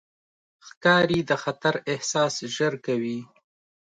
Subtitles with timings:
[0.67, 3.19] ښکاري د خطر احساس ژر کوي.